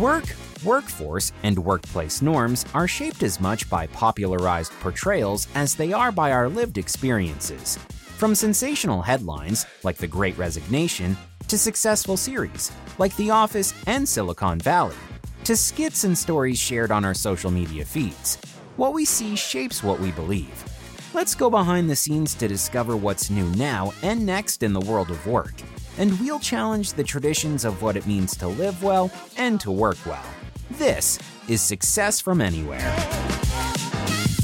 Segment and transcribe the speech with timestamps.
[0.00, 0.34] Work,
[0.64, 6.32] workforce, and workplace norms are shaped as much by popularized portrayals as they are by
[6.32, 7.76] our lived experiences.
[8.16, 11.18] From sensational headlines, like The Great Resignation,
[11.48, 14.96] to successful series, like The Office and Silicon Valley,
[15.44, 18.38] to skits and stories shared on our social media feeds,
[18.76, 20.64] what we see shapes what we believe.
[21.12, 25.10] Let's go behind the scenes to discover what's new now and next in the world
[25.10, 25.52] of work,
[25.98, 29.98] and we'll challenge the traditions of what it means to live well and to work
[30.06, 30.24] well.
[30.72, 32.96] This is Success from Anywhere.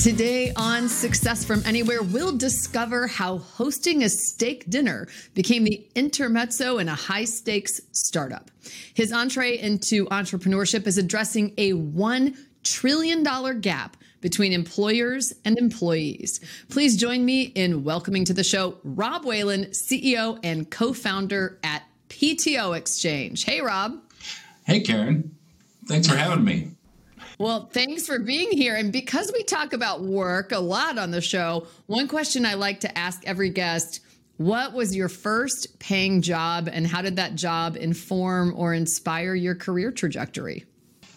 [0.02, 6.78] Today on Success from Anywhere, we'll discover how hosting a steak dinner became the intermezzo
[6.78, 8.50] in a high stakes startup.
[8.94, 13.24] His entree into entrepreneurship is addressing a $1 trillion
[13.60, 16.40] gap between employers and employees.
[16.68, 21.84] Please join me in welcoming to the show Rob Whalen, CEO and co founder at
[22.08, 23.44] PTO Exchange.
[23.44, 24.02] Hey, Rob.
[24.66, 25.32] Hey, Karen.
[25.86, 26.72] Thanks for having me.
[27.38, 28.74] Well, thanks for being here.
[28.74, 32.80] And because we talk about work a lot on the show, one question I like
[32.80, 34.00] to ask every guest
[34.38, 39.54] what was your first paying job, and how did that job inform or inspire your
[39.54, 40.64] career trajectory?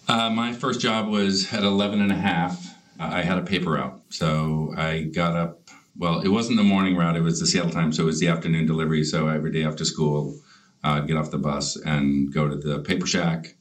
[0.08, 2.79] Uh, my first job was at 11 and a half.
[3.00, 4.02] I had a paper route.
[4.10, 7.98] So I got up, well, it wasn't the morning route, it was the Seattle Times.
[7.98, 9.04] So it was the afternoon delivery.
[9.04, 10.38] So every day after school,
[10.84, 13.56] I'd get off the bus and go to the paper shack,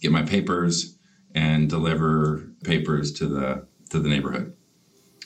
[0.00, 0.98] get my papers,
[1.34, 4.54] and deliver papers to the to the neighborhood.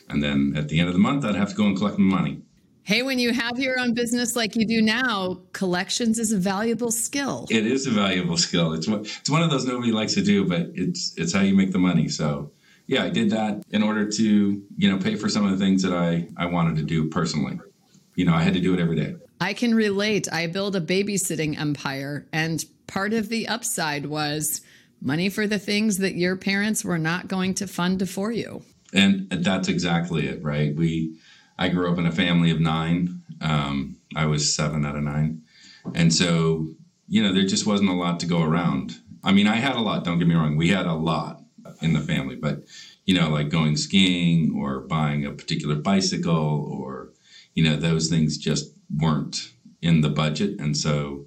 [0.09, 2.17] And then at the end of the month, I'd have to go and collect my
[2.20, 2.42] money.
[2.83, 6.91] Hey, when you have your own business like you do now, collections is a valuable
[6.91, 7.47] skill.
[7.51, 8.75] It is a valuable skill.
[8.75, 11.73] It's it's one of those nobody likes to do, but it's it's how you make
[11.73, 12.09] the money.
[12.09, 12.53] So
[12.86, 15.82] yeah, I did that in order to you know pay for some of the things
[15.82, 17.58] that I I wanted to do personally.
[18.14, 19.16] You know, I had to do it every day.
[19.40, 20.28] I can relate.
[20.32, 24.60] I built a babysitting empire, and part of the upside was
[25.00, 28.62] money for the things that your parents were not going to fund for you.
[28.92, 30.74] And that's exactly it, right?
[30.74, 31.18] We,
[31.58, 33.23] I grew up in a family of nine.
[33.40, 35.42] Um, I was seven out of nine,
[35.94, 36.68] and so
[37.08, 39.00] you know there just wasn't a lot to go around.
[39.24, 40.05] I mean, I had a lot.
[40.05, 40.56] Don't get me wrong.
[40.56, 41.33] We had a lot
[41.84, 42.64] in the family, but
[43.06, 47.11] you know, like going skiing or buying a particular bicycle or
[47.55, 49.52] you know those things just weren't
[49.83, 51.27] in the budget, and so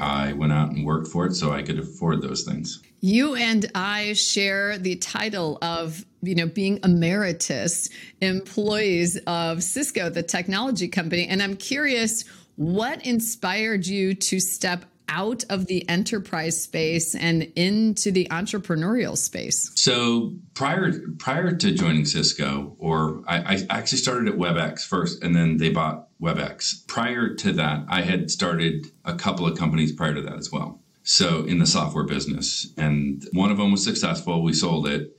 [0.00, 2.80] I went out and worked for it so I could afford those things.
[3.00, 7.88] You and I share the title of, you know, being emeritus
[8.20, 11.26] employees of Cisco, the technology company.
[11.26, 12.24] And I'm curious,
[12.56, 19.70] what inspired you to step out of the enterprise space and into the entrepreneurial space?
[19.74, 25.34] So prior prior to joining Cisco, or I, I actually started at WebEx first, and
[25.34, 26.86] then they bought WebEx.
[26.86, 30.80] Prior to that, I had started a couple of companies prior to that as well.
[31.02, 34.42] So in the software business, and one of them was successful.
[34.42, 35.16] We sold it.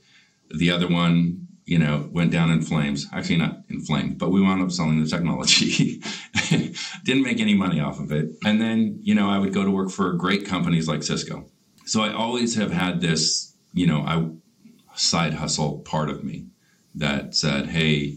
[0.54, 3.06] The other one you know, went down in flames.
[3.12, 6.02] Actually, not in flames, but we wound up selling the technology.
[7.04, 8.30] Didn't make any money off of it.
[8.44, 11.46] And then, you know, I would go to work for great companies like Cisco.
[11.86, 14.28] So I always have had this, you know, I
[14.94, 16.46] side hustle part of me
[16.94, 18.16] that said, hey,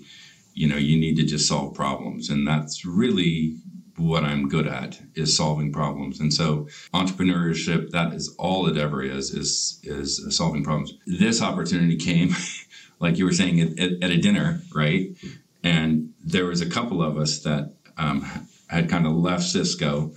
[0.54, 2.30] you know, you need to just solve problems.
[2.30, 3.58] And that's really
[3.98, 6.20] what I'm good at is solving problems.
[6.20, 10.94] And so entrepreneurship, that is all it ever is, is is solving problems.
[11.06, 12.30] This opportunity came
[13.00, 15.16] like you were saying at, at, a dinner, right?
[15.64, 18.22] And there was a couple of us that um,
[18.68, 20.14] had kind of left Cisco,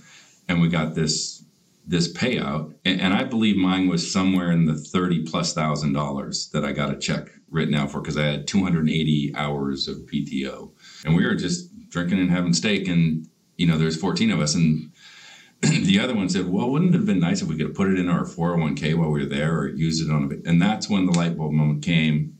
[0.47, 1.43] and we got this
[1.87, 6.49] this payout, and, and, I believe mine was somewhere in the thirty plus thousand dollars
[6.53, 10.71] that I got a check written out for because I had 280 hours of PTO,
[11.03, 14.53] and we were just drinking and having steak, and you know there's 14 of us,
[14.53, 14.91] and
[15.61, 17.89] the other one said, "Well, wouldn't it have been nice if we could have put
[17.89, 20.89] it in our 401k while we were there, or use it on a?" And that's
[20.89, 22.37] when the light bulb moment came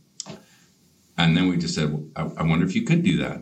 [1.19, 3.41] and then we just said, well, I, I wonder if you could do that.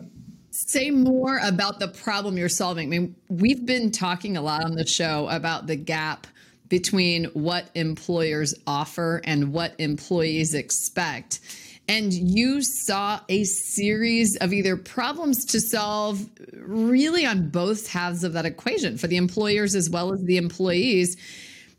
[0.50, 2.88] Say more about the problem you're solving.
[2.88, 6.26] I mean, we've been talking a lot on the show about the gap
[6.68, 11.38] between what employers offer and what employees expect.
[11.86, 18.32] And you saw a series of either problems to solve really on both halves of
[18.32, 21.16] that equation for the employers as well as the employees.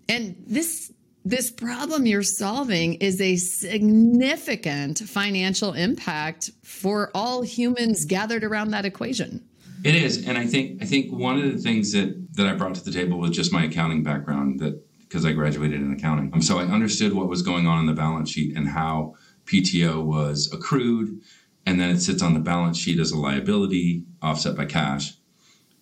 [0.07, 0.91] And this
[1.25, 8.85] this problem you're solving is a significant financial impact for all humans gathered around that
[8.85, 9.45] equation.
[9.83, 12.75] It is, and I think I think one of the things that that I brought
[12.75, 16.31] to the table was just my accounting background that because I graduated in accounting.
[16.33, 20.03] Um, so I understood what was going on in the balance sheet and how PTO
[20.03, 21.21] was accrued
[21.69, 25.13] and then it sits on the balance sheet as a liability offset by cash.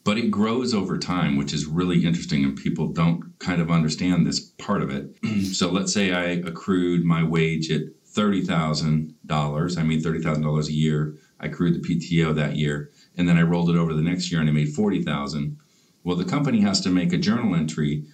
[0.08, 4.26] But it grows over time, which is really interesting, and people don't kind of understand
[4.26, 5.14] this part of it.
[5.54, 9.78] so let's say I accrued my wage at thirty thousand dollars.
[9.78, 11.18] I made thirty thousand dollars a year.
[11.42, 14.40] I accrued the PTO that year, and then I rolled it over the next year
[14.40, 15.58] and I made forty thousand.
[16.06, 18.06] Well, the company has to make a journal entry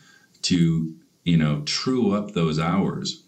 [0.41, 3.23] to you know true up those hours.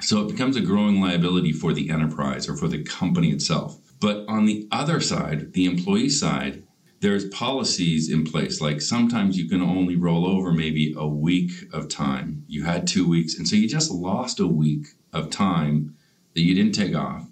[0.00, 3.80] So it becomes a growing liability for the enterprise or for the company itself.
[3.98, 6.62] But on the other side, the employee side,
[7.00, 8.60] there's policies in place.
[8.60, 12.44] Like sometimes you can only roll over maybe a week of time.
[12.46, 15.96] You had two weeks, and so you just lost a week of time
[16.34, 17.26] that you didn't take off,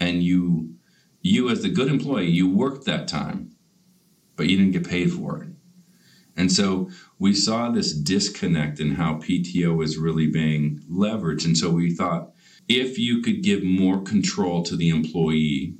[0.00, 0.74] and you,
[1.20, 3.54] you as the good employee, you worked that time,
[4.36, 5.48] but you didn't get paid for it.
[6.36, 11.44] And so we saw this disconnect in how PTO was really being leveraged.
[11.44, 12.30] And so we thought
[12.68, 15.74] if you could give more control to the employee,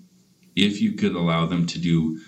[0.54, 2.20] if you could allow them to do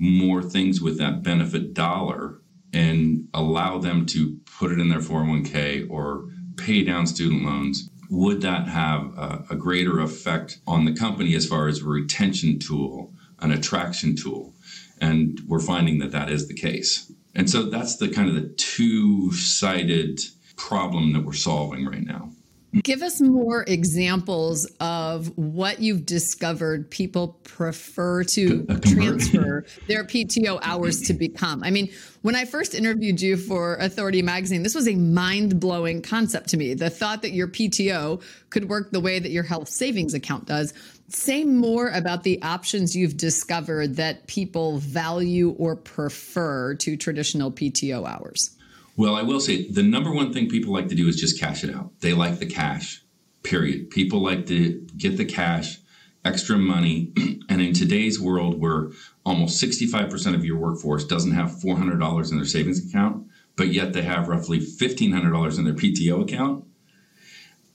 [0.00, 2.40] more things with that benefit dollar
[2.72, 6.26] and allow them to put it in their 401k or
[6.56, 11.46] pay down student loans, would that have a, a greater effect on the company as
[11.46, 14.54] far as a retention tool, an attraction tool?
[15.00, 17.12] And we're finding that that is the case.
[17.34, 20.20] And so that's the kind of the two sided
[20.56, 22.32] problem that we're solving right now.
[22.72, 30.60] Give us more examples of what you've discovered people prefer to uh, transfer their PTO
[30.62, 31.64] hours to become.
[31.64, 31.90] I mean,
[32.22, 36.56] when I first interviewed you for Authority Magazine, this was a mind blowing concept to
[36.56, 36.74] me.
[36.74, 40.72] The thought that your PTO could work the way that your health savings account does.
[41.08, 48.08] Say more about the options you've discovered that people value or prefer to traditional PTO
[48.08, 48.56] hours.
[49.00, 51.64] Well, I will say the number one thing people like to do is just cash
[51.64, 51.90] it out.
[52.00, 53.02] They like the cash,
[53.42, 53.88] period.
[53.88, 55.78] People like to get the cash,
[56.22, 57.10] extra money.
[57.48, 58.90] and in today's world where
[59.24, 63.26] almost 65% of your workforce doesn't have $400 in their savings account,
[63.56, 66.66] but yet they have roughly $1,500 in their PTO account,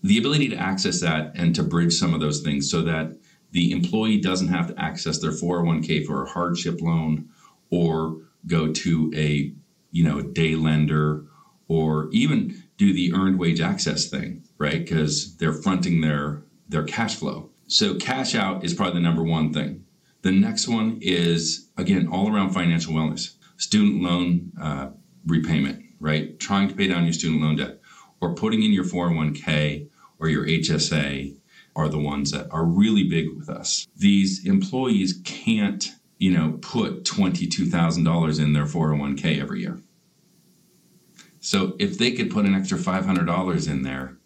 [0.03, 3.17] the ability to access that and to bridge some of those things so that
[3.49, 7.29] the employee doesn't have to access their 401k for a hardship loan
[7.71, 9.55] or go to a
[9.95, 11.23] you know, day lender
[11.69, 14.83] or even do the earned wage access thing, right?
[14.83, 17.49] Because they're fronting their their cash flow.
[17.67, 19.85] So cash out is probably the number one thing.
[20.21, 24.89] The next one is again all around financial wellness, student loan uh,
[25.25, 26.37] repayment, right?
[26.39, 27.79] Trying to pay down your student loan debt,
[28.19, 29.87] or putting in your 401k
[30.19, 31.37] or your HSA
[31.73, 33.87] are the ones that are really big with us.
[33.95, 39.81] These employees can't, you know, put $22,000 in their 401k every year.
[41.45, 44.17] So if they could put an extra $500 in there,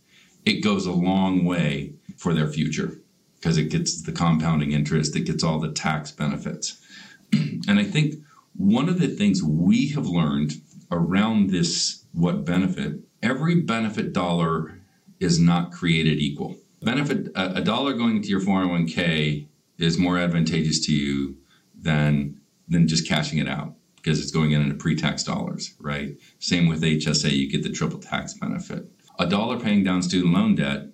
[0.46, 2.98] it goes a long way for their future
[3.36, 6.82] because it gets the compounding interest, it gets all the tax benefits.
[7.34, 8.16] and I think
[8.56, 10.62] one of the things we have learned
[10.92, 14.80] around this what benefit, every benefit dollar
[15.20, 16.56] is not created equal.
[16.82, 19.46] Benefit a, dollar going into your 401k
[19.78, 21.36] is more advantageous to you
[21.76, 22.40] than
[22.70, 26.18] than just cashing it out because it's going in into pre-tax dollars, right?
[26.40, 28.86] Same with HSA, you get the triple tax benefit.
[29.18, 30.88] A dollar paying down student loan debt,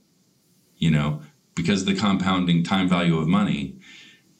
[0.77, 1.21] you know,
[1.53, 3.77] because of the compounding time value of money,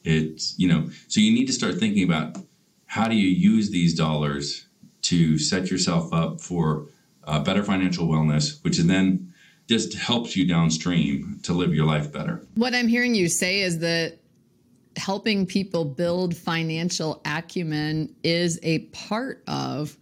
[0.04, 2.38] it's, you know, so you need to start thinking about
[2.86, 4.66] how do you use these dollars
[5.02, 6.88] to set yourself up for
[7.24, 9.32] uh, better financial wellness, which then
[9.68, 12.44] just helps you downstream to live your life better.
[12.54, 14.18] What I'm hearing you say is that
[14.96, 19.96] helping people build financial acumen is a part of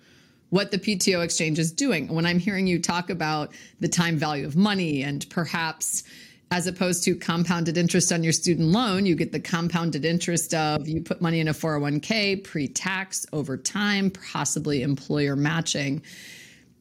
[0.50, 2.06] what the PTO exchange is doing.
[2.08, 6.04] When I'm hearing you talk about the time value of money and perhaps
[6.50, 10.86] as opposed to compounded interest on your student loan, you get the compounded interest of
[10.86, 16.02] you put money in a 401k pre tax over time, possibly employer matching.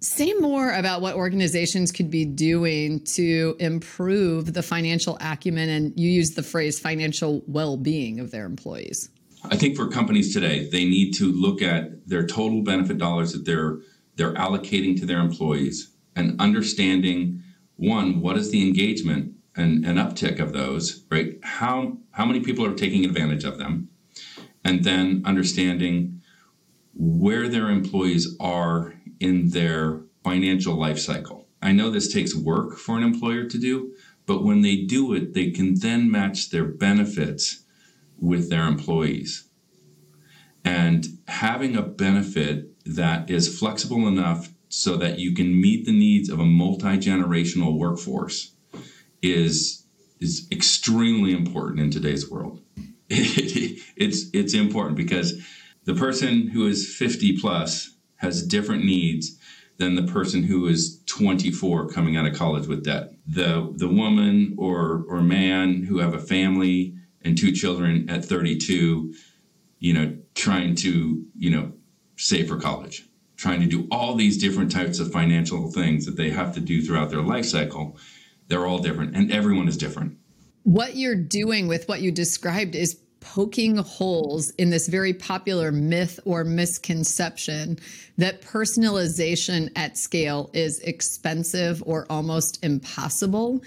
[0.03, 6.09] Say more about what organizations could be doing to improve the financial acumen and you
[6.09, 9.09] use the phrase financial well being of their employees.
[9.45, 13.45] I think for companies today, they need to look at their total benefit dollars that
[13.45, 13.79] they're
[14.17, 17.41] they're allocating to their employees and understanding
[17.77, 21.35] one, what is the engagement and an uptick of those, right?
[21.43, 23.87] How how many people are taking advantage of them?
[24.65, 26.21] And then understanding
[26.93, 31.47] where their employees are in their financial life cycle.
[31.61, 33.93] I know this takes work for an employer to do,
[34.25, 37.63] but when they do it, they can then match their benefits
[38.17, 39.47] with their employees.
[40.65, 46.29] And having a benefit that is flexible enough so that you can meet the needs
[46.29, 48.55] of a multi-generational workforce
[49.21, 49.85] is
[50.19, 52.61] is extremely important in today's world.
[53.09, 55.33] it's it's important because
[55.85, 57.92] The person who is 50 plus
[58.23, 59.37] has different needs
[59.77, 63.11] than the person who is 24 coming out of college with debt.
[63.27, 69.13] The the woman or or man who have a family and two children at 32,
[69.79, 71.71] you know, trying to, you know,
[72.17, 73.05] save for college,
[73.37, 76.81] trying to do all these different types of financial things that they have to do
[76.81, 77.97] throughout their life cycle.
[78.47, 80.17] They're all different and everyone is different.
[80.63, 86.19] What you're doing with what you described is poking holes in this very popular myth
[86.25, 87.79] or misconception
[88.17, 93.63] that personalization at scale is expensive or almost impossible.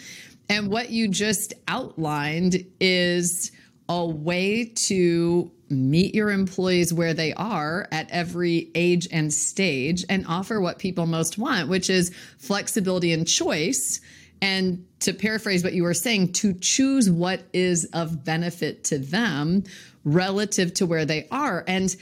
[0.50, 3.50] And what you just outlined is
[3.88, 10.26] a way to meet your employees where they are at every age and stage and
[10.28, 14.00] offer what people most want, which is flexibility and choice
[14.40, 19.64] and to paraphrase what you were saying, to choose what is of benefit to them
[20.04, 21.64] relative to where they are.
[21.66, 21.94] And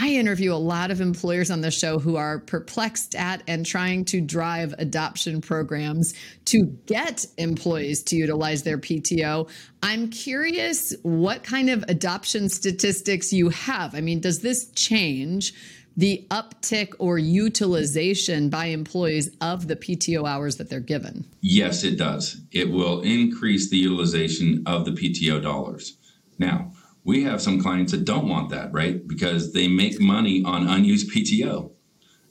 [0.00, 4.04] I interview a lot of employers on the show who are perplexed at and trying
[4.06, 6.14] to drive adoption programs
[6.46, 9.50] to get employees to utilize their PTO.
[9.82, 13.96] I'm curious what kind of adoption statistics you have.
[13.96, 15.52] I mean, does this change
[15.98, 21.28] the uptick or utilization by employees of the PTO hours that they're given?
[21.40, 22.40] Yes, it does.
[22.52, 25.98] It will increase the utilization of the PTO dollars.
[26.38, 26.70] Now,
[27.02, 29.06] we have some clients that don't want that, right?
[29.08, 31.72] Because they make money on unused PTO.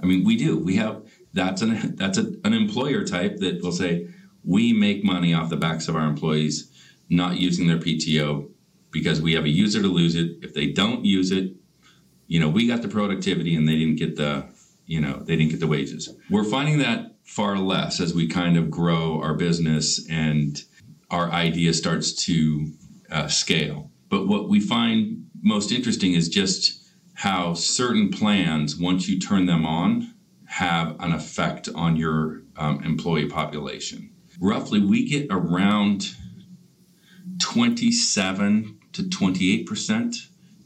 [0.02, 0.58] I mean, we do.
[0.58, 4.08] We have that's an that's a, an employer type that will say
[4.46, 6.72] we make money off the backs of our employees
[7.10, 8.50] not using their PTO
[8.92, 10.38] because we have a user to lose it.
[10.42, 11.54] If they don't use it,
[12.28, 14.46] you know, we got the productivity and they didn't get the,
[14.86, 16.10] you know, they didn't get the wages.
[16.30, 20.62] We're finding that far less as we kind of grow our business and
[21.10, 22.72] our idea starts to
[23.12, 23.92] uh, scale.
[24.10, 29.66] But what we find most interesting is just how certain plans, once you turn them
[29.66, 30.14] on,
[30.46, 34.12] have an effect on your um, employee population.
[34.40, 36.16] Roughly, we get around
[37.40, 40.16] 27 to 28 percent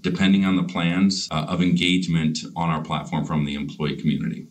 [0.02, 4.48] depending on the plans uh, of engagement on our platform from the employee community.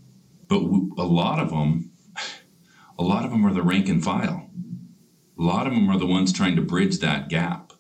[0.49, 0.63] But
[0.99, 1.93] a lot of them,
[2.99, 4.51] a lot of them are the rank and file.
[5.39, 7.73] A lot of them are the ones trying to bridge that gap.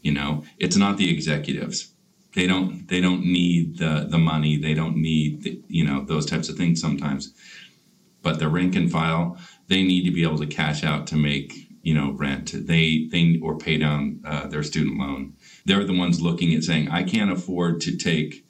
[0.00, 1.92] You know, it's not the executives.
[2.34, 2.86] They don't.
[2.88, 4.56] They don't need the the money.
[4.56, 7.32] They don't need the, you know those types of things sometimes.
[8.22, 9.38] But the rank and file,
[9.68, 11.52] they need to be able to cash out to make
[11.82, 12.52] you know rent.
[12.54, 15.34] They they or pay down uh, their student loan
[15.68, 18.46] they're the ones looking at saying, I can't afford to take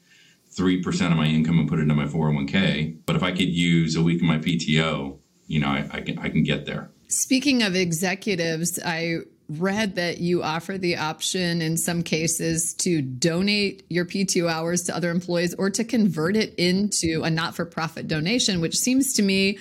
[0.56, 3.00] 3% of my income and put it into my 401k.
[3.04, 6.18] But if I could use a week of my PTO, you know, I, I, can,
[6.18, 6.90] I can get there.
[7.08, 13.84] Speaking of executives, I read that you offer the option in some cases to donate
[13.88, 18.06] your PTO hours to other employees or to convert it into a not for profit
[18.06, 19.58] donation, which seems to me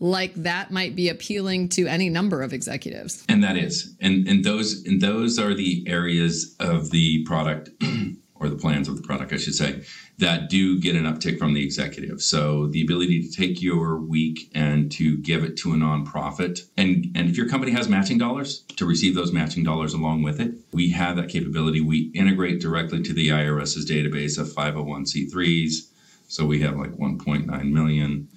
[0.00, 3.24] like that might be appealing to any number of executives.
[3.28, 3.94] And that is.
[4.00, 7.70] And and those and those are the areas of the product
[8.40, 9.82] or the plans of the product, I should say,
[10.18, 12.22] that do get an uptick from the executive.
[12.22, 16.60] So the ability to take your week and to give it to a nonprofit.
[16.76, 20.40] And and if your company has matching dollars, to receive those matching dollars along with
[20.40, 20.54] it.
[20.72, 21.80] We have that capability.
[21.80, 25.90] We integrate directly to the IRS's database of 501c3s.
[26.28, 28.28] So we have like 1.9 million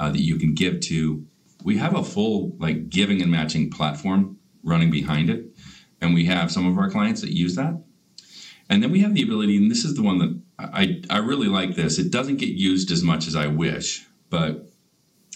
[0.00, 1.24] uh, that you can give to.
[1.62, 5.46] We have a full like giving and matching platform running behind it,
[6.00, 7.80] and we have some of our clients that use that.
[8.68, 11.48] And then we have the ability, and this is the one that I, I really
[11.48, 11.98] like this.
[11.98, 14.68] It doesn't get used as much as I wish, but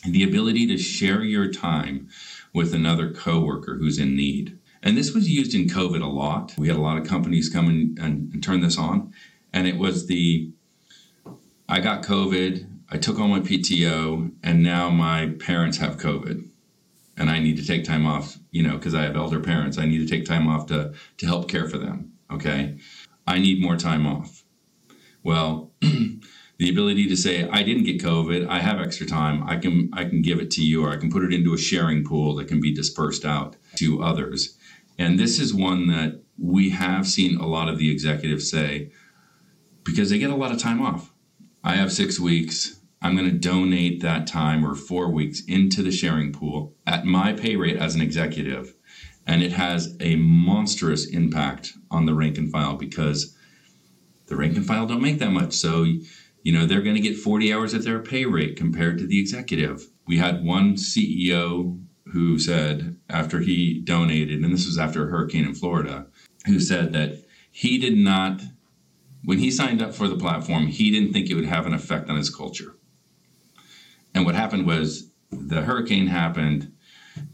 [0.04, 2.08] the ability to share your time
[2.52, 4.58] with another coworker who's in need.
[4.82, 6.54] And this was used in COVID a lot.
[6.56, 9.12] We had a lot of companies come and, and turn this on.
[9.52, 10.52] And it was the
[11.68, 16.48] I got COVID, I took all my PTO, and now my parents have COVID,
[17.16, 18.38] and I need to take time off.
[18.52, 21.26] You know, because I have elder parents, I need to take time off to to
[21.26, 22.12] help care for them.
[22.30, 22.78] Okay,
[23.26, 24.44] I need more time off.
[25.24, 29.42] Well, the ability to say I didn't get COVID, I have extra time.
[29.42, 31.58] I can I can give it to you, or I can put it into a
[31.58, 34.56] sharing pool that can be dispersed out to others.
[35.00, 38.92] And this is one that we have seen a lot of the executives say
[39.82, 41.10] because they get a lot of time off
[41.66, 42.78] I have six weeks.
[43.04, 47.34] I'm going to donate that time or four weeks into the sharing pool at my
[47.34, 48.72] pay rate as an executive.
[49.26, 53.36] And it has a monstrous impact on the rank and file because
[54.26, 55.52] the rank and file don't make that much.
[55.52, 55.84] So,
[56.42, 59.20] you know, they're going to get 40 hours at their pay rate compared to the
[59.20, 59.86] executive.
[60.06, 65.44] We had one CEO who said after he donated, and this was after a hurricane
[65.44, 66.06] in Florida,
[66.46, 68.40] who said that he did not
[69.24, 72.10] when he signed up for the platform, he didn't think it would have an effect
[72.10, 72.76] on his culture.
[74.14, 76.72] And what happened was the hurricane happened.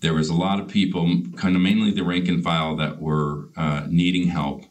[0.00, 3.48] There was a lot of people, kind of mainly the rank and file, that were
[3.56, 4.64] uh, needing help.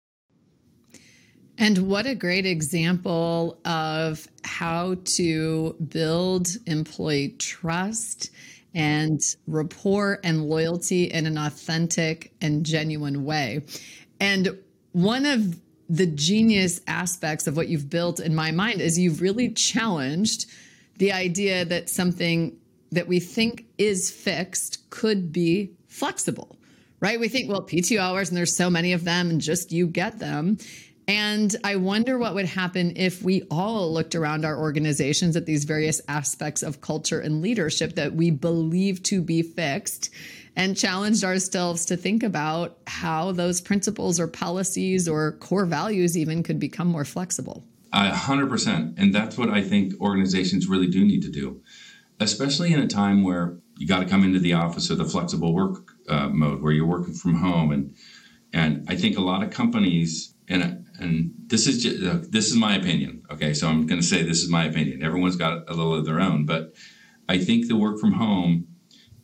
[1.59, 8.31] And what a great example of how to build employee trust
[8.75, 13.65] and rapport and loyalty in an authentic and genuine way.
[14.21, 14.59] And
[14.93, 15.59] one of
[15.89, 20.47] the genius aspects of what you've built in my mind is you've really challenged
[20.99, 22.57] the idea that something
[22.93, 26.59] that we think is fixed could be flexible,
[27.01, 27.21] right?
[27.21, 30.19] We think, well, PTO hours, and there's so many of them, and just you get
[30.19, 30.59] them.
[31.09, 35.65] And I wonder what would happen if we all looked around our organizations at these
[35.65, 40.11] various aspects of culture and leadership that we believe to be fixed
[40.57, 46.43] and challenged ourselves to think about how those principles or policies or core values even
[46.43, 47.63] could become more flexible.
[47.93, 48.99] A hundred percent.
[48.99, 51.63] And that's what I think organizations really do need to do,
[52.19, 55.55] especially in a time where you got to come into the office or the flexible
[55.55, 57.71] work uh, mode where you're working from home.
[57.71, 57.95] And,
[58.53, 62.57] and I think a lot of companies and and this is just, uh, this is
[62.57, 63.23] my opinion.
[63.31, 65.03] Okay, so I'm going to say this is my opinion.
[65.03, 66.75] Everyone's got a little of their own, but
[67.29, 68.67] I think the work from home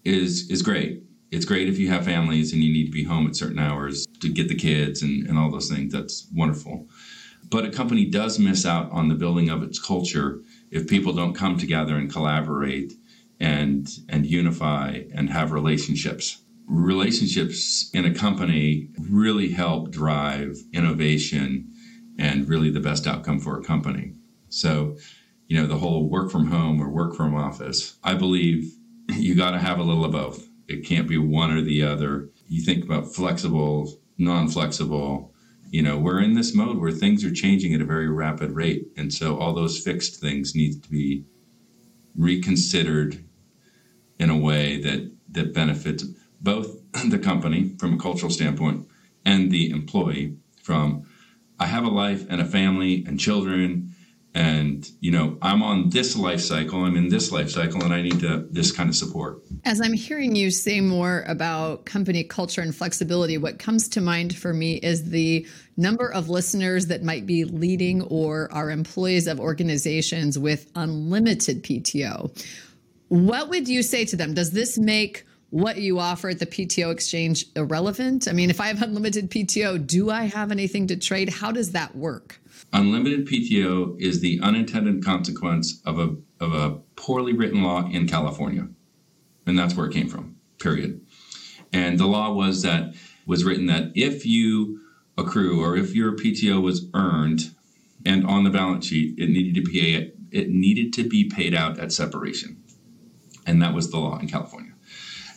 [0.05, 1.03] is is great.
[1.31, 4.07] It's great if you have families and you need to be home at certain hours
[4.21, 5.93] to get the kids and, and all those things.
[5.93, 6.89] That's wonderful.
[7.49, 11.35] But a company does miss out on the building of its culture if people don't
[11.35, 12.95] come together and collaborate
[13.41, 21.73] and and unify and have relationships relationships in a company really help drive innovation
[22.19, 24.15] and really the best outcome for a company.
[24.49, 24.97] So,
[25.49, 28.73] you know, the whole work from home or work from office, I believe
[29.09, 30.49] you got to have a little of both.
[30.69, 32.31] It can't be one or the other.
[32.49, 35.35] You think about flexible, non flexible.
[35.71, 38.89] You know, we're in this mode where things are changing at a very rapid rate.
[38.97, 41.25] And so all those fixed things need to be
[42.15, 43.25] reconsidered
[44.19, 46.05] in a way that, that benefits
[46.43, 46.79] both
[47.09, 48.87] the company from a cultural standpoint
[49.25, 51.05] and the employee from
[51.59, 53.95] I have a life and a family and children
[54.35, 58.01] and you know i'm on this life cycle i'm in this life cycle and i
[58.01, 59.43] need to this kind of support.
[59.67, 64.35] As i'm hearing you say more about company culture and flexibility what comes to mind
[64.35, 69.39] for me is the number of listeners that might be leading or are employees of
[69.39, 72.31] organizations with unlimited pto
[73.13, 74.33] what would you say to them?
[74.33, 78.27] Does this make what you offer at the PTO exchange irrelevant?
[78.27, 81.29] I mean, if I have unlimited PTO, do I have anything to trade?
[81.29, 82.41] How does that work?
[82.73, 88.67] Unlimited PTO is the unintended consequence of a, of a poorly written law in California.
[89.47, 91.03] And that's where it came from, period.
[91.71, 92.95] And the law was that
[93.27, 94.81] was written that if you
[95.19, 97.55] accrue or if your PTO was earned
[98.07, 101.79] and on the balance sheet, it needed to be it needed to be paid out
[101.79, 102.63] at separation.
[103.47, 104.72] And that was the law in California.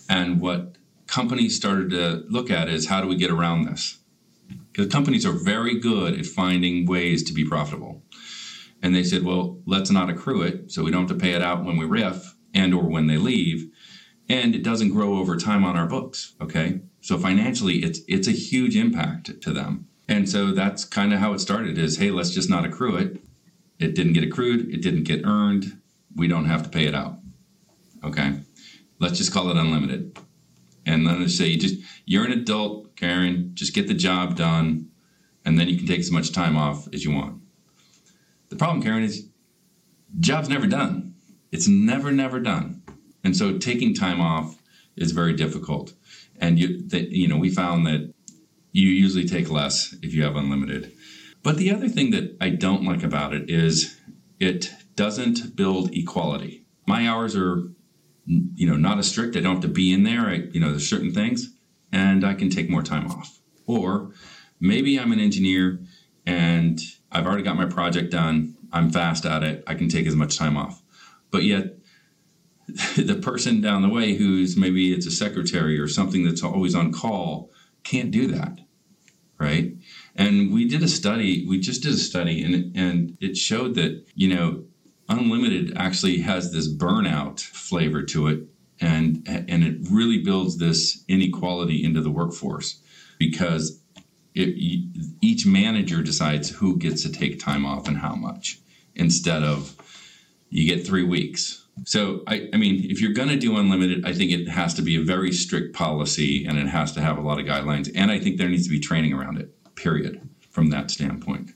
[0.09, 0.75] And what
[1.07, 3.99] companies started to look at is how do we get around this?
[4.71, 8.03] Because companies are very good at finding ways to be profitable.
[8.81, 11.41] And they said, well, let's not accrue it so we don't have to pay it
[11.41, 13.71] out when we RIF and or when they leave.
[14.27, 16.35] And it doesn't grow over time on our books.
[16.41, 16.81] Okay.
[17.01, 19.87] So financially it's it's a huge impact to them.
[20.07, 23.21] And so that's kind of how it started is hey, let's just not accrue it.
[23.79, 25.79] It didn't get accrued, it didn't get earned.
[26.15, 27.19] We don't have to pay it out.
[28.03, 28.44] Okay
[28.99, 30.17] let's just call it unlimited.
[30.85, 33.51] And then they say, you just you're an adult, Karen.
[33.53, 34.89] Just get the job done,
[35.43, 37.41] and then you can take as much time off as you want.
[38.49, 39.27] The problem, Karen, is
[40.19, 41.15] job's never done.
[41.51, 42.83] It's never, never done.
[43.23, 44.61] And so taking time off
[44.95, 45.93] is very difficult.
[46.39, 48.13] And you, the, you know, we found that
[48.71, 50.91] you usually take less if you have unlimited.
[51.41, 53.95] But the other thing that I don't like about it is
[54.39, 56.65] it doesn't build equality.
[56.85, 57.71] My hours are,
[58.25, 59.35] you know, not as strict.
[59.35, 60.27] I don't have to be in there.
[60.27, 61.53] I, you know, there's certain things,
[61.91, 63.39] and I can take more time off.
[63.65, 64.11] Or
[64.59, 65.79] maybe I'm an engineer
[66.25, 66.79] and
[67.11, 68.57] I've already got my project done.
[68.71, 69.63] I'm fast at it.
[69.67, 70.81] I can take as much time off.
[71.31, 71.75] But yet,
[72.97, 76.91] the person down the way who's maybe it's a secretary or something that's always on
[76.91, 77.51] call
[77.83, 78.59] can't do that,
[79.37, 79.73] right?
[80.15, 84.03] And we did a study, we just did a study, and, and it showed that,
[84.15, 84.63] you know,
[85.09, 88.43] unlimited actually has this burnout flavor to it.
[88.81, 92.81] And, and it really builds this inequality into the workforce
[93.17, 93.81] because
[94.33, 94.53] it,
[95.21, 98.59] each manager decides who gets to take time off and how much
[98.93, 99.75] instead of
[100.49, 101.65] you get three weeks.
[101.85, 104.81] So, I, I mean, if you're going to do unlimited, I think it has to
[104.81, 107.91] be a very strict policy and it has to have a lot of guidelines.
[107.95, 111.51] And I think there needs to be training around it, period, from that standpoint.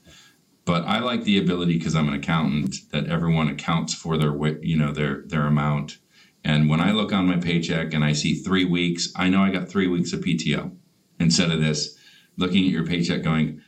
[0.70, 4.78] But I like the ability because I'm an accountant that everyone accounts for their, you
[4.78, 5.98] know, their their amount.
[6.44, 9.50] And when I look on my paycheck and I see three weeks, I know I
[9.50, 10.72] got three weeks of PTO
[11.20, 11.98] instead of this
[12.38, 13.62] looking at your paycheck going,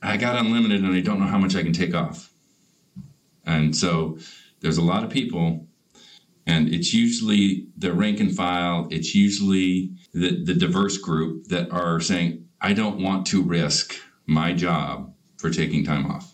[0.00, 2.32] I got unlimited and I don't know how much I can take off.
[3.44, 4.16] And so
[4.60, 5.68] there's a lot of people,
[6.46, 12.00] and it's usually the rank and file, it's usually the, the diverse group that are
[12.00, 16.32] saying, I don't want to risk my job for taking time off.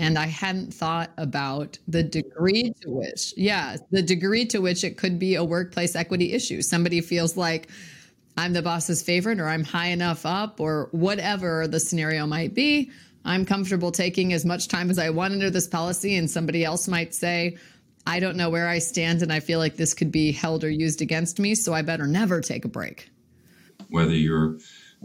[0.00, 4.96] And I hadn't thought about the degree to which, yeah, the degree to which it
[4.96, 6.62] could be a workplace equity issue.
[6.62, 7.68] Somebody feels like,
[8.38, 12.90] I'm the boss's favorite or I'm high enough up or whatever the scenario might be.
[13.26, 16.16] I'm comfortable taking as much time as I want under this policy.
[16.16, 17.58] And somebody else might say,
[18.06, 20.70] I don't know where I stand and I feel like this could be held or
[20.70, 21.54] used against me.
[21.54, 23.10] So I better never take a break.
[23.90, 24.56] Whether you're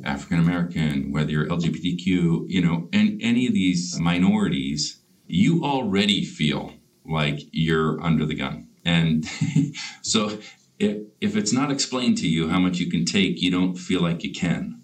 [0.03, 6.73] African American, whether you're LGBTQ, you know, and any of these minorities, you already feel
[7.05, 8.67] like you're under the gun.
[8.83, 9.25] And
[10.01, 10.39] so
[10.79, 14.01] if, if it's not explained to you how much you can take, you don't feel
[14.01, 14.81] like you can.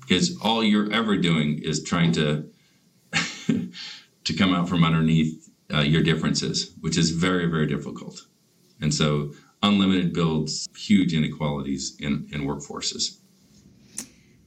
[0.00, 2.50] Because all you're ever doing is trying to
[4.24, 8.26] to come out from underneath uh, your differences, which is very, very difficult.
[8.80, 9.32] And so
[9.62, 13.19] unlimited builds huge inequalities in, in workforces.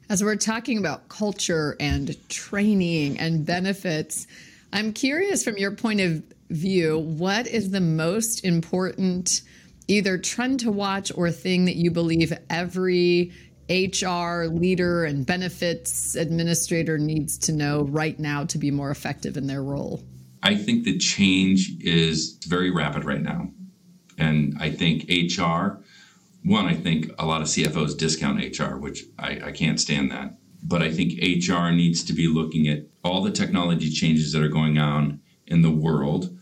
[0.09, 4.27] As we're talking about culture and training and benefits,
[4.73, 9.41] I'm curious from your point of view, what is the most important
[9.87, 13.31] either trend to watch or thing that you believe every
[13.69, 19.47] HR leader and benefits administrator needs to know right now to be more effective in
[19.47, 20.03] their role?
[20.43, 23.49] I think the change is very rapid right now.
[24.17, 25.81] And I think HR,
[26.43, 30.37] one, I think a lot of CFOs discount HR, which I, I can't stand that.
[30.61, 34.49] But I think HR needs to be looking at all the technology changes that are
[34.49, 36.37] going on in the world,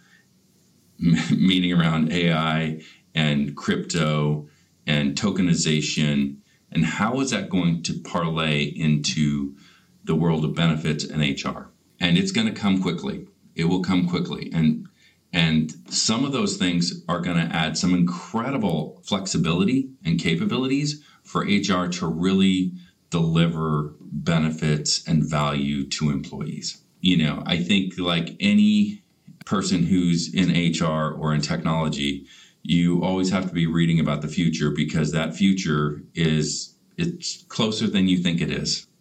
[1.00, 2.82] meaning around AI
[3.16, 4.48] and crypto
[4.86, 6.38] and tokenization
[6.72, 9.56] and how is that going to parlay into
[10.04, 11.70] the world of benefits and HR?
[12.00, 13.28] And it's going to come quickly.
[13.56, 14.50] It will come quickly.
[14.54, 14.88] And
[15.34, 21.42] and some of those things are going to add some incredible flexibility and capabilities for
[21.42, 22.74] HR to really
[23.10, 26.82] deliver benefits and value to employees.
[27.00, 29.04] You know, I think like any
[29.46, 32.26] person who's in HR or in technology,
[32.64, 37.88] you always have to be reading about the future because that future is it's closer
[37.88, 38.88] than you think it is.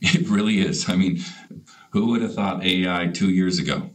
[0.00, 0.90] It really is.
[0.90, 1.20] I mean,
[1.92, 3.93] who would have thought AI two years ago?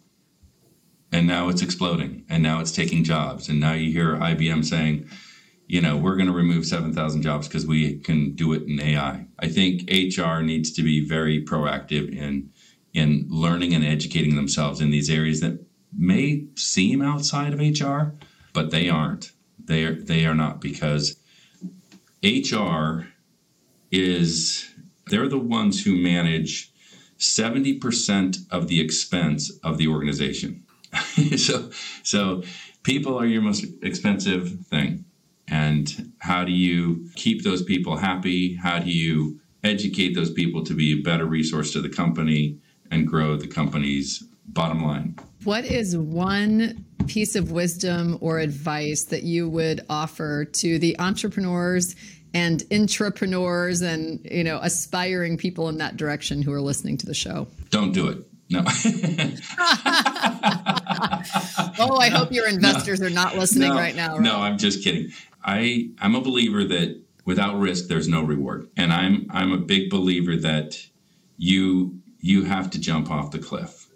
[1.11, 5.09] And now it's exploding, and now it's taking jobs, and now you hear IBM saying,
[5.65, 9.27] you know, we're going to remove 7,000 jobs because we can do it in AI.
[9.39, 12.51] I think HR needs to be very proactive in
[12.91, 15.63] in learning and educating themselves in these areas that
[15.95, 18.15] may seem outside of HR,
[18.51, 19.31] but they aren't.
[19.63, 21.17] They are they are not because
[22.23, 23.07] HR
[23.91, 24.73] is
[25.07, 26.71] they're the ones who manage
[27.17, 30.63] 70% of the expense of the organization.
[31.38, 31.69] so
[32.04, 32.43] so
[32.84, 35.06] people are your most expensive thing.
[35.47, 38.56] And how do you keep those people happy?
[38.56, 42.58] How do you educate those people to be a better resource to the company
[42.91, 45.15] and grow the company's bottom line?
[45.43, 51.95] What is one piece of wisdom or advice that you would offer to the entrepreneurs
[52.34, 57.13] and intrapreneurs and you know aspiring people in that direction who are listening to the
[57.13, 57.47] show?
[57.69, 58.28] Don't do it.
[58.49, 58.59] No.
[61.79, 64.13] oh, I hope your investors no, are not listening no, right now.
[64.13, 64.21] Right?
[64.21, 65.12] No, I'm just kidding.
[65.43, 68.67] I I'm a believer that without risk there's no reward.
[68.75, 70.83] And I'm I'm a big believer that
[71.38, 73.88] you you have to jump off the cliff.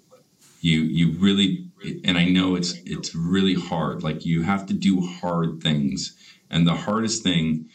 [0.61, 1.67] You you really
[2.03, 4.03] and I know it's it's really hard.
[4.03, 6.15] Like you have to do hard things.
[6.51, 7.69] And the hardest thing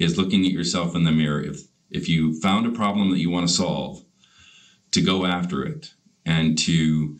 [0.00, 1.40] is looking at yourself in the mirror.
[1.40, 4.04] If if you found a problem that you want to solve,
[4.90, 5.92] to go after it
[6.26, 7.18] and to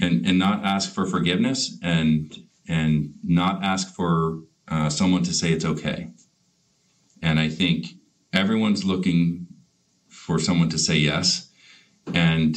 [0.00, 2.36] and and not ask for forgiveness and
[2.68, 6.10] and not ask for uh, someone to say it's okay.
[7.22, 7.86] And I think
[8.32, 9.46] everyone's looking
[10.08, 11.50] for someone to say yes.
[12.12, 12.56] And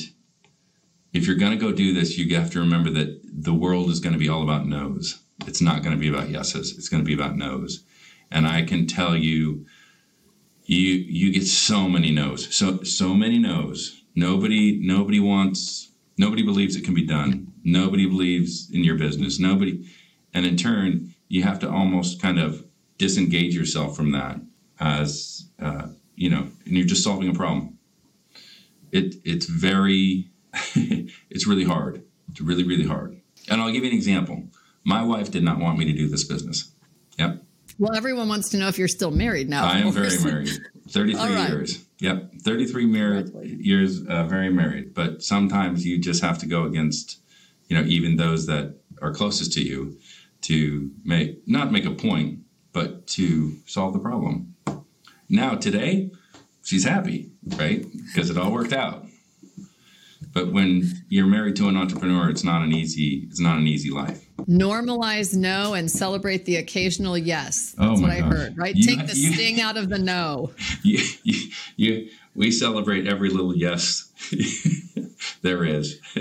[1.14, 4.00] if you're going to go do this, you have to remember that the world is
[4.00, 5.22] going to be all about no's.
[5.48, 6.78] It's not going to be about yeses.
[6.78, 7.84] It's going to be about no's.
[8.30, 9.66] And I can tell you,
[10.66, 14.01] you you get so many no's, so so many no's.
[14.16, 17.54] Nobody nobody wants nobody believes it can be done.
[17.64, 19.40] Nobody believes in your business.
[19.40, 19.90] Nobody,
[20.34, 22.66] and in turn, you have to almost kind of
[22.98, 24.40] disengage yourself from that
[24.80, 27.78] as uh, you know, and you're just solving a problem.
[28.92, 30.30] It it's very
[30.76, 32.04] it's really hard.
[32.30, 33.20] It's really really hard.
[33.50, 34.44] And I'll give you an example.
[34.84, 36.72] My wife did not want me to do this business.
[37.18, 37.44] Yep.
[37.80, 39.66] Well, everyone wants to know if you're still married now.
[39.66, 40.50] I am very married.
[40.90, 41.50] 33 right.
[41.50, 41.86] years.
[42.02, 42.32] Yep.
[42.42, 44.96] 33 married years uh, very married.
[44.96, 47.20] But sometimes you just have to go against,
[47.68, 50.00] you know, even those that are closest to you
[50.42, 52.40] to make not make a point,
[52.74, 54.56] but to solve the problem.
[55.30, 56.10] Now today,
[56.64, 57.86] she's happy, right?
[58.08, 59.06] Because it all worked out.
[60.34, 63.92] But when you're married to an entrepreneur, it's not an easy it's not an easy
[63.92, 64.26] life.
[64.48, 67.76] Normalize no and celebrate the occasional yes.
[67.78, 68.76] Oh That's oh what I heard, right?
[68.76, 70.52] You, Take the you, sting out of the no.
[70.84, 71.00] You,
[71.76, 74.10] you we celebrate every little yes
[75.42, 76.00] there is.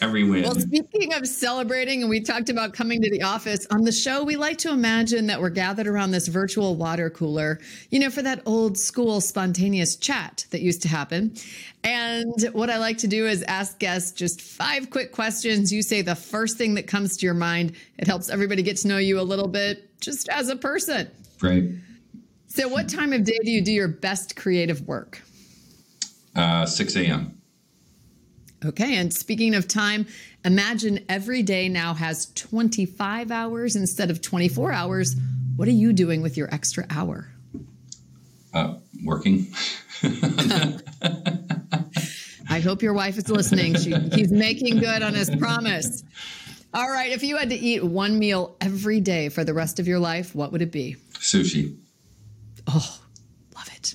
[0.00, 0.42] Every win.
[0.42, 4.24] Well, speaking of celebrating, and we talked about coming to the office on the show,
[4.24, 8.22] we like to imagine that we're gathered around this virtual water cooler, you know, for
[8.22, 11.34] that old school spontaneous chat that used to happen.
[11.84, 15.72] And what I like to do is ask guests just five quick questions.
[15.72, 17.72] You say the first thing that comes to your mind.
[17.98, 21.10] It helps everybody get to know you a little bit just as a person.
[21.38, 21.72] Great.
[22.46, 25.22] So, what time of day do you do your best creative work?
[26.36, 27.41] Uh, 6 a.m.
[28.64, 28.96] Okay.
[28.96, 30.06] And speaking of time,
[30.44, 35.16] imagine every day now has 25 hours instead of 24 hours.
[35.56, 37.28] What are you doing with your extra hour?
[38.54, 39.46] Uh, working.
[42.50, 43.74] I hope your wife is listening.
[43.76, 46.04] She, he's making good on his promise.
[46.74, 47.10] All right.
[47.10, 50.34] If you had to eat one meal every day for the rest of your life,
[50.34, 50.96] what would it be?
[51.14, 51.76] Sushi.
[52.66, 53.00] Oh,
[53.54, 53.94] love it.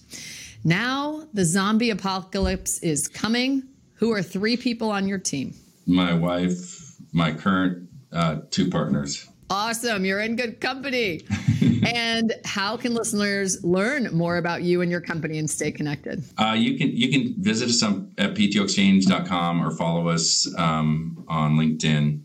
[0.64, 3.64] Now the zombie apocalypse is coming.
[3.98, 5.56] Who are three people on your team?
[5.86, 9.28] My wife, my current uh, two partners.
[9.50, 10.06] Awesome.
[10.06, 11.22] You're in good company.
[11.86, 16.24] and how can listeners learn more about you and your company and stay connected?
[16.38, 21.58] Uh, you can you can visit us on, at ptoexchange.com or follow us um, on
[21.58, 22.22] LinkedIn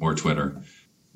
[0.00, 0.60] or Twitter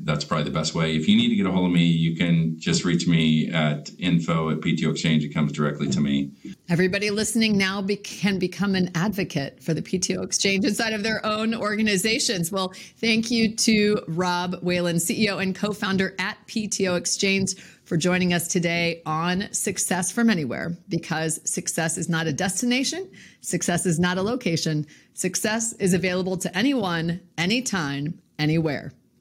[0.04, 0.96] that's probably the best way.
[0.96, 3.90] If you need to get a hold of me, you can just reach me at
[3.98, 5.24] info at PTO Exchange.
[5.24, 6.30] It comes directly to me.
[6.68, 11.24] Everybody listening now be- can become an advocate for the PTO Exchange inside of their
[11.24, 12.50] own organizations.
[12.50, 18.32] Well, thank you to Rob Whalen, CEO and co founder at PTO Exchange, for joining
[18.32, 23.10] us today on Success from Anywhere because success is not a destination,
[23.40, 24.86] success is not a location.
[25.14, 28.92] Success is available to anyone, anytime, anywhere.